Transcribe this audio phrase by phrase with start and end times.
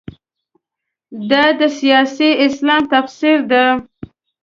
[1.29, 3.63] دا د سیاسي اسلام تفسیر ده.